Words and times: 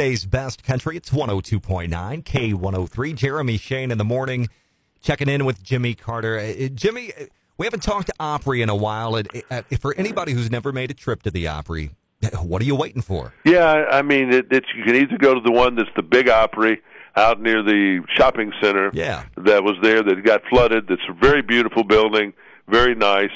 Day's 0.00 0.24
best 0.24 0.64
country. 0.64 0.96
It's 0.96 1.10
102.9 1.10 1.90
K103. 2.24 3.14
Jeremy 3.14 3.58
Shane 3.58 3.90
in 3.90 3.98
the 3.98 4.04
morning, 4.04 4.48
checking 5.02 5.28
in 5.28 5.44
with 5.44 5.62
Jimmy 5.62 5.92
Carter. 5.92 6.38
Uh, 6.38 6.68
Jimmy, 6.68 7.12
uh, 7.12 7.26
we 7.58 7.66
haven't 7.66 7.82
talked 7.82 8.06
to 8.06 8.14
Opry 8.18 8.62
in 8.62 8.70
a 8.70 8.74
while. 8.74 9.14
Uh, 9.14 9.60
for 9.78 9.94
anybody 9.98 10.32
who's 10.32 10.50
never 10.50 10.72
made 10.72 10.90
a 10.90 10.94
trip 10.94 11.22
to 11.24 11.30
the 11.30 11.48
Opry, 11.48 11.90
what 12.40 12.62
are 12.62 12.64
you 12.64 12.76
waiting 12.76 13.02
for? 13.02 13.34
Yeah, 13.44 13.84
I 13.90 14.00
mean, 14.00 14.32
it, 14.32 14.46
it's 14.50 14.68
you 14.74 14.84
can 14.84 14.96
either 14.96 15.18
go 15.18 15.34
to 15.34 15.40
the 15.42 15.52
one 15.52 15.74
that's 15.74 15.90
the 15.94 16.02
big 16.02 16.30
Opry 16.30 16.80
out 17.14 17.42
near 17.42 17.62
the 17.62 18.02
shopping 18.16 18.54
center. 18.62 18.90
Yeah, 18.94 19.26
that 19.36 19.64
was 19.64 19.76
there 19.82 20.02
that 20.02 20.24
got 20.24 20.40
flooded. 20.48 20.86
That's 20.88 21.02
a 21.10 21.12
very 21.12 21.42
beautiful 21.42 21.84
building, 21.84 22.32
very 22.68 22.94
nice. 22.94 23.28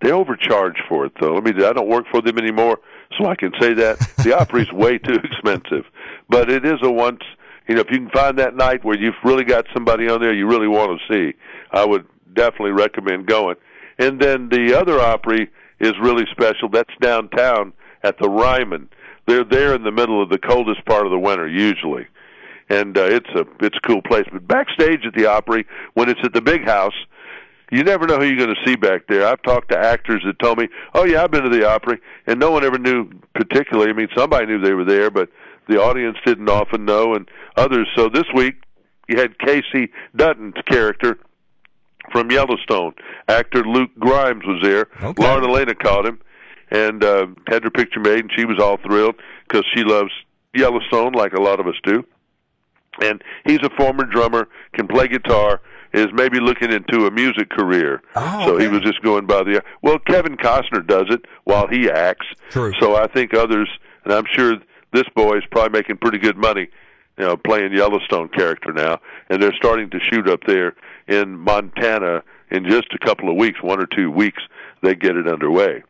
They 0.00 0.12
overcharge 0.12 0.78
for 0.88 1.04
it 1.04 1.12
though. 1.20 1.34
Let 1.34 1.44
me. 1.44 1.62
I 1.62 1.74
don't 1.74 1.88
work 1.88 2.06
for 2.10 2.22
them 2.22 2.38
anymore, 2.38 2.78
so 3.18 3.26
I 3.26 3.34
can 3.34 3.52
say 3.60 3.74
that 3.74 3.98
the 4.24 4.34
Opry's 4.34 4.72
way 4.72 4.96
too 4.96 5.18
expensive. 5.22 5.84
But 6.28 6.50
it 6.50 6.64
is 6.64 6.78
a 6.82 6.90
once. 6.90 7.22
You 7.68 7.74
know, 7.74 7.80
if 7.80 7.90
you 7.90 7.98
can 7.98 8.10
find 8.10 8.38
that 8.38 8.54
night 8.54 8.84
where 8.84 8.96
you've 8.96 9.14
really 9.24 9.44
got 9.44 9.66
somebody 9.74 10.08
on 10.08 10.20
there 10.20 10.32
you 10.32 10.46
really 10.46 10.68
want 10.68 11.00
to 11.00 11.12
see, 11.12 11.36
I 11.72 11.84
would 11.84 12.06
definitely 12.32 12.72
recommend 12.72 13.26
going. 13.26 13.56
And 13.98 14.20
then 14.20 14.48
the 14.48 14.78
other 14.78 15.00
Opry 15.00 15.50
is 15.80 15.92
really 16.00 16.24
special. 16.30 16.68
That's 16.68 16.92
downtown 17.00 17.72
at 18.02 18.18
the 18.18 18.28
Ryman. 18.28 18.88
They're 19.26 19.44
there 19.44 19.74
in 19.74 19.82
the 19.82 19.90
middle 19.90 20.22
of 20.22 20.28
the 20.28 20.38
coldest 20.38 20.84
part 20.84 21.06
of 21.06 21.10
the 21.10 21.18
winter 21.18 21.48
usually, 21.48 22.06
and 22.68 22.96
uh, 22.96 23.04
it's 23.04 23.28
a 23.30 23.44
it's 23.60 23.76
a 23.76 23.86
cool 23.86 24.00
place. 24.02 24.24
But 24.32 24.46
backstage 24.46 25.04
at 25.04 25.14
the 25.14 25.26
Opry, 25.26 25.66
when 25.94 26.08
it's 26.08 26.20
at 26.22 26.32
the 26.32 26.40
big 26.40 26.64
house, 26.64 26.94
you 27.72 27.82
never 27.82 28.06
know 28.06 28.18
who 28.18 28.24
you're 28.24 28.36
going 28.36 28.54
to 28.54 28.64
see 28.64 28.76
back 28.76 29.08
there. 29.08 29.26
I've 29.26 29.42
talked 29.42 29.70
to 29.72 29.78
actors 29.78 30.22
that 30.24 30.38
told 30.38 30.58
me, 30.58 30.68
"Oh 30.94 31.04
yeah, 31.04 31.24
I've 31.24 31.32
been 31.32 31.42
to 31.42 31.48
the 31.48 31.68
Opry," 31.68 31.98
and 32.28 32.38
no 32.38 32.52
one 32.52 32.64
ever 32.64 32.78
knew 32.78 33.10
particularly. 33.34 33.90
I 33.90 33.94
mean, 33.94 34.08
somebody 34.16 34.46
knew 34.46 34.60
they 34.60 34.74
were 34.74 34.84
there, 34.84 35.10
but 35.10 35.28
the 35.68 35.80
audience 35.80 36.16
didn't 36.24 36.48
often 36.48 36.84
know, 36.84 37.14
and 37.14 37.28
others. 37.56 37.88
So 37.96 38.08
this 38.08 38.26
week, 38.34 38.56
you 39.08 39.18
had 39.18 39.38
Kayce 39.38 39.88
Dutton's 40.14 40.54
character 40.66 41.18
from 42.12 42.30
Yellowstone. 42.30 42.94
Actor 43.28 43.64
Luke 43.64 43.90
Grimes 43.98 44.44
was 44.44 44.60
there. 44.62 44.88
Okay. 45.02 45.22
Lauren 45.22 45.44
Alaina 45.44 45.74
caught 45.74 46.06
him 46.06 46.20
and 46.70 47.02
uh, 47.04 47.26
had 47.46 47.64
her 47.64 47.70
picture 47.70 48.00
made, 48.00 48.20
and 48.20 48.30
she 48.36 48.44
was 48.44 48.58
all 48.60 48.76
thrilled 48.78 49.16
because 49.48 49.64
she 49.74 49.82
loves 49.82 50.10
Yellowstone 50.54 51.12
like 51.12 51.32
a 51.32 51.40
lot 51.40 51.60
of 51.60 51.66
us 51.66 51.76
do. 51.84 52.04
And 53.02 53.22
he's 53.44 53.60
a 53.62 53.70
former 53.76 54.04
drummer, 54.04 54.48
can 54.72 54.88
play 54.88 55.06
guitar, 55.06 55.60
is 55.92 56.06
maybe 56.12 56.40
looking 56.40 56.72
into 56.72 57.06
a 57.06 57.10
music 57.10 57.50
career. 57.50 58.02
Oh, 58.14 58.46
so 58.46 58.54
okay. 58.54 58.64
he 58.64 58.68
was 58.68 58.80
just 58.82 59.02
going 59.02 59.26
by 59.26 59.42
the 59.42 59.62
well. 59.82 59.98
Kevin 59.98 60.36
Costner 60.36 60.86
does 60.86 61.06
it 61.10 61.24
while 61.44 61.66
he 61.68 61.90
acts. 61.90 62.26
True. 62.50 62.72
So 62.80 62.96
I 62.96 63.06
think 63.06 63.34
others, 63.34 63.68
and 64.04 64.12
I'm 64.12 64.24
sure 64.30 64.56
this 64.92 65.04
boy 65.14 65.38
is 65.38 65.44
probably 65.50 65.78
making 65.78 65.98
pretty 65.98 66.18
good 66.18 66.36
money, 66.36 66.68
you 67.18 67.24
know, 67.24 67.36
playing 67.36 67.72
Yellowstone 67.72 68.28
character 68.28 68.72
now, 68.72 68.98
and 69.30 69.42
they're 69.42 69.54
starting 69.56 69.90
to 69.90 70.00
shoot 70.00 70.28
up 70.28 70.40
there 70.46 70.74
in 71.08 71.36
Montana 71.38 72.22
in 72.50 72.68
just 72.68 72.86
a 72.94 73.04
couple 73.04 73.28
of 73.28 73.36
weeks, 73.36 73.62
one 73.62 73.80
or 73.80 73.86
two 73.86 74.10
weeks. 74.10 74.42
They 74.82 74.94
get 74.94 75.16
it 75.16 75.26
underway. 75.26 75.82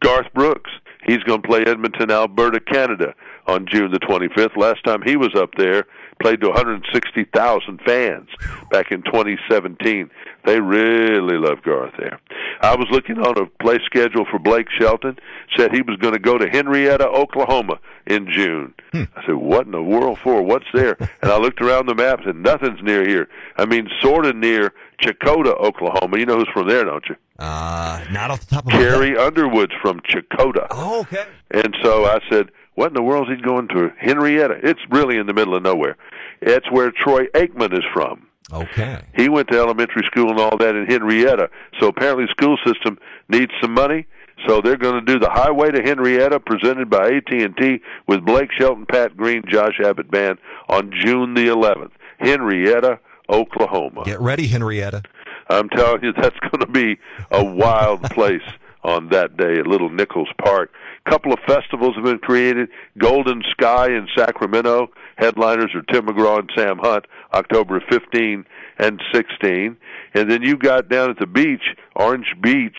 Garth 0.00 0.32
Brooks, 0.34 0.70
he's 1.04 1.22
going 1.24 1.42
to 1.42 1.48
play 1.48 1.64
Edmonton, 1.66 2.10
Alberta, 2.10 2.60
Canada 2.60 3.14
on 3.46 3.66
June 3.66 3.90
the 3.90 3.98
25th. 3.98 4.56
Last 4.56 4.84
time 4.84 5.02
he 5.02 5.16
was 5.16 5.34
up 5.34 5.50
there, 5.56 5.86
played 6.20 6.40
to 6.40 6.48
160,000 6.48 7.80
fans 7.84 8.28
back 8.70 8.92
in 8.92 9.02
2017. 9.02 10.10
They 10.44 10.60
really 10.60 11.36
love 11.36 11.62
Garth 11.62 11.94
there. 11.98 12.20
I 12.62 12.76
was 12.76 12.86
looking 12.90 13.18
on 13.18 13.36
a 13.38 13.46
play 13.62 13.78
schedule 13.84 14.24
for 14.30 14.38
Blake 14.38 14.68
Shelton. 14.78 15.18
Said 15.56 15.72
he 15.72 15.82
was 15.82 15.96
going 15.96 16.14
to 16.14 16.20
go 16.20 16.38
to 16.38 16.46
Henryetta, 16.46 17.06
Oklahoma 17.06 17.80
in 18.06 18.30
June. 18.30 18.72
Hmm. 18.92 19.04
I 19.16 19.26
said, 19.26 19.34
"What 19.34 19.66
in 19.66 19.72
the 19.72 19.82
world 19.82 20.18
for? 20.22 20.42
What's 20.42 20.66
there?" 20.72 20.96
and 21.22 21.30
I 21.30 21.38
looked 21.38 21.60
around 21.60 21.86
the 21.86 21.94
map 21.94 22.20
and 22.24 22.42
nothing's 22.42 22.82
near 22.82 23.06
here. 23.06 23.28
I 23.56 23.66
mean, 23.66 23.88
sort 24.00 24.26
of 24.26 24.36
near 24.36 24.72
Checotah, 25.02 25.58
Oklahoma. 25.60 26.18
You 26.18 26.26
know 26.26 26.38
who's 26.38 26.48
from 26.52 26.68
there, 26.68 26.84
don't 26.84 27.04
you? 27.08 27.16
Uh, 27.38 28.04
not 28.12 28.30
off 28.30 28.40
the 28.40 28.54
top 28.54 28.66
of 28.66 28.72
my 28.72 28.78
head. 28.78 28.88
Carrie 28.88 29.16
Underwood's 29.16 29.72
from 29.82 30.00
Checotah. 30.00 30.68
Oh, 30.70 31.00
okay. 31.00 31.26
And 31.50 31.76
so 31.82 32.04
I 32.04 32.20
said, 32.30 32.50
what 32.74 32.88
in 32.88 32.94
the 32.94 33.02
world 33.02 33.28
is 33.28 33.36
he 33.36 33.42
going 33.42 33.68
to 33.68 33.90
Henryetta? 34.00 34.60
It's 34.62 34.80
really 34.90 35.18
in 35.18 35.26
the 35.26 35.34
middle 35.34 35.54
of 35.54 35.62
nowhere. 35.62 35.96
It's 36.40 36.70
where 36.70 36.90
Troy 36.92 37.26
Aikman 37.34 37.72
is 37.72 37.84
from. 37.92 38.26
Okay. 38.52 39.02
He 39.14 39.28
went 39.28 39.48
to 39.48 39.58
elementary 39.58 40.02
school 40.06 40.30
and 40.30 40.38
all 40.38 40.56
that 40.58 40.74
in 40.74 40.86
Henryetta. 40.86 41.48
So 41.80 41.88
apparently 41.88 42.24
the 42.24 42.30
school 42.30 42.56
system 42.66 42.98
needs 43.28 43.52
some 43.60 43.72
money. 43.72 44.06
So 44.46 44.60
they're 44.60 44.76
going 44.76 45.04
to 45.04 45.12
do 45.12 45.18
the 45.18 45.30
Highway 45.30 45.70
to 45.70 45.82
Henryetta 45.82 46.44
presented 46.44 46.90
by 46.90 47.12
AT&T 47.12 47.80
with 48.08 48.24
Blake 48.24 48.50
Shelton, 48.58 48.86
Pat 48.86 49.16
Green, 49.16 49.42
Josh 49.48 49.78
Abbott 49.82 50.10
Band 50.10 50.38
on 50.68 50.92
June 51.00 51.34
the 51.34 51.46
11th. 51.46 51.92
Henryetta, 52.20 52.98
Oklahoma. 53.28 54.02
Get 54.04 54.20
ready, 54.20 54.48
Henryetta. 54.48 55.04
I'm 55.48 55.68
telling 55.68 56.02
you, 56.02 56.12
that's 56.20 56.38
going 56.40 56.60
to 56.60 56.66
be 56.66 56.98
a 57.30 57.44
wild 57.44 58.02
place 58.04 58.42
on 58.82 59.08
that 59.10 59.36
day 59.36 59.58
at 59.58 59.66
Little 59.66 59.90
Nichols 59.90 60.30
Park. 60.42 60.70
A 61.04 61.10
couple 61.10 61.32
of 61.32 61.38
festivals 61.46 61.94
have 61.96 62.04
been 62.04 62.18
created. 62.18 62.68
Golden 62.98 63.42
Sky 63.50 63.86
in 63.88 64.06
Sacramento. 64.16 64.88
Headliners 65.16 65.72
are 65.74 65.82
Tim 65.92 66.06
McGraw 66.06 66.38
and 66.38 66.50
Sam 66.56 66.78
Hunt, 66.78 67.06
October 67.34 67.82
15 67.90 68.44
and 68.78 69.02
16. 69.12 69.76
And 70.14 70.30
then 70.30 70.42
you 70.42 70.56
got 70.56 70.88
down 70.88 71.10
at 71.10 71.18
the 71.18 71.26
beach, 71.26 71.62
Orange 71.96 72.34
Beach. 72.40 72.76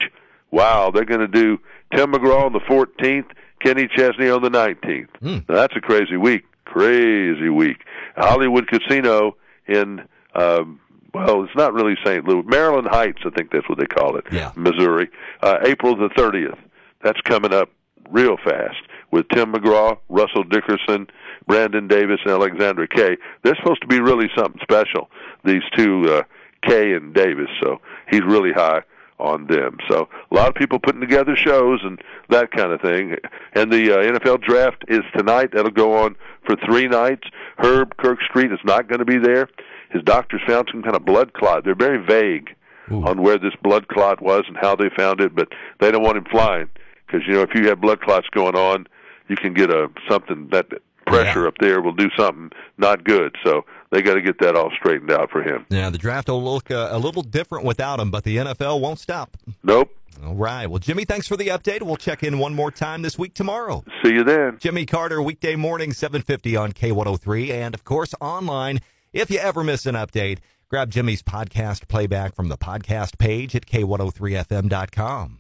Wow, 0.52 0.92
they're 0.92 1.06
going 1.06 1.20
to 1.20 1.28
do 1.28 1.60
Tim 1.96 2.14
McGraw 2.14 2.46
on 2.46 2.54
the 2.54 2.60
14th, 2.62 3.26
Kenny 3.62 3.88
Chesney 3.96 4.30
on 4.30 4.42
the 4.42 4.50
19th. 4.50 5.08
Mm. 5.22 5.50
Now, 5.50 5.56
that's 5.56 5.76
a 5.76 5.82
crazy 5.82 6.16
week. 6.18 6.44
Crazy 6.66 7.50
week. 7.50 7.78
Hollywood 8.16 8.68
Casino 8.68 9.36
in 9.68 10.02
um, 10.36 10.80
well, 11.14 11.44
it's 11.44 11.56
not 11.56 11.74
really 11.74 11.96
St. 12.04 12.26
Louis, 12.28 12.44
Maryland 12.48 12.88
Heights, 12.90 13.22
I 13.26 13.30
think 13.30 13.52
that's 13.52 13.70
what 13.70 13.78
they 13.80 13.86
call 13.86 14.16
it, 14.18 14.26
Yeah. 14.32 14.52
Missouri. 14.56 15.10
Uh, 15.44 15.60
April 15.64 15.96
the 15.96 16.10
30th. 16.10 16.58
That's 17.04 17.22
coming 17.22 17.54
up 17.54 17.70
real 18.10 18.38
fast 18.38 18.78
with 19.12 19.28
Tim 19.30 19.54
McGraw, 19.54 19.98
Russell 20.10 20.44
Dickerson, 20.44 21.08
Brandon 21.48 21.88
Davis, 21.88 22.20
and 22.26 22.34
Alexandra 22.34 22.88
Kay. 22.88 23.18
They're 23.44 23.56
supposed 23.56 23.82
to 23.82 23.88
be 23.88 24.00
really 24.00 24.30
something 24.36 24.60
special, 24.62 25.10
these 25.44 25.64
two, 25.76 26.06
uh, 26.10 26.24
Kay 26.68 26.94
and 26.94 27.14
Davis. 27.14 27.50
So 27.62 27.80
he's 28.10 28.24
really 28.24 28.52
high 28.54 28.82
on 29.20 29.48
them. 29.48 29.78
So 29.90 30.10
a 30.32 30.36
lot 30.36 30.50
of 30.50 30.56
people 30.56 30.80
putting 30.80 31.02
together 31.02 31.36
shows 31.36 31.80
and 31.84 32.02
that 32.30 32.52
kind 32.52 32.72
of 32.72 32.82
thing. 32.82 33.16
And 33.54 33.72
the 33.72 33.92
uh, 33.92 34.20
NFL 34.20 34.42
draft 34.42 34.84
is 34.88 35.02
tonight. 35.16 35.52
That'll 35.54 35.72
go 35.72 35.98
on 35.98 36.16
for 36.46 36.56
three 36.66 36.88
nights. 36.88 37.28
Herb 37.58 37.96
Kirkstreet 37.98 38.52
is 38.52 38.60
not 38.64 38.88
going 38.88 39.00
to 39.00 39.06
be 39.06 39.20
there. 39.20 39.48
His 39.92 40.02
doctors 40.04 40.42
found 40.48 40.70
some 40.72 40.82
kind 40.82 40.96
of 40.96 41.06
blood 41.06 41.34
clot. 41.34 41.64
They're 41.64 41.76
very 41.76 42.04
vague 42.04 42.50
Ooh. 42.92 43.06
on 43.06 43.22
where 43.22 43.38
this 43.38 43.54
blood 43.62 43.88
clot 43.88 44.22
was 44.22 44.44
and 44.48 44.58
how 44.60 44.76
they 44.76 44.90
found 44.98 45.22
it, 45.22 45.36
but 45.36 45.50
they 45.80 45.92
don't 45.92 46.04
want 46.04 46.18
him 46.18 46.26
flying 46.32 46.70
because 47.14 47.28
you 47.28 47.34
know 47.34 47.42
if 47.42 47.54
you 47.54 47.68
have 47.68 47.80
blood 47.80 48.02
clots 48.02 48.28
going 48.32 48.56
on, 48.56 48.88
you 49.28 49.36
can 49.36 49.54
get 49.54 49.70
a 49.70 49.90
something 50.10 50.50
that 50.52 50.66
pressure 51.06 51.42
Yeah. 51.44 51.48
up 51.50 51.56
there 51.60 51.82
will 51.82 51.94
do 51.94 52.10
something 52.18 52.50
not 52.78 53.04
good. 53.04 53.36
So 53.44 53.66
they 53.92 54.02
got 54.02 54.16
to 54.16 54.22
get 54.22 54.40
that 54.40 54.56
all 54.56 54.72
straightened 54.78 55.12
out 55.12 55.30
for 55.32 55.44
him. 55.44 55.66
Yeah, 55.70 55.90
the 55.90 55.98
draft 55.98 56.28
will 56.30 56.44
look 56.44 56.72
uh, 56.72 56.90
a 56.92 56.98
little 56.98 57.22
different 57.22 57.66
without 57.66 58.00
him, 58.00 58.10
but 58.10 58.24
the 58.24 58.38
NFL 58.38 58.82
won't 58.82 59.00
stop. 59.00 59.38
Nope. 59.64 59.96
All 60.26 60.36
right. 60.36 60.68
Well, 60.68 60.80
Jimmy, 60.80 61.06
thanks 61.06 61.28
for 61.28 61.36
the 61.38 61.48
update. 61.48 61.82
We'll 61.84 61.98
check 61.98 62.24
in 62.24 62.38
one 62.40 62.54
more 62.56 62.72
time 62.72 63.02
this 63.02 63.18
week 63.20 63.34
tomorrow. 63.34 63.84
See 64.04 64.14
you 64.14 64.24
then. 64.24 64.58
Jimmy 64.60 64.86
Carter, 64.86 65.22
weekday 65.22 65.56
morning, 65.56 65.92
750 65.92 66.56
on 66.56 66.72
K103, 66.72 67.50
and 67.52 67.74
of 67.76 67.84
course 67.84 68.14
online. 68.22 68.80
If 69.12 69.30
you 69.30 69.40
ever 69.40 69.64
miss 69.64 69.86
an 69.86 69.96
update, 69.96 70.38
grab 70.70 70.90
Jimmy's 70.92 71.22
podcast 71.24 71.88
playback 71.88 72.36
from 72.36 72.48
the 72.48 72.58
podcast 72.58 73.18
page 73.18 73.56
at 73.56 73.66
K103FM.com. 73.66 75.40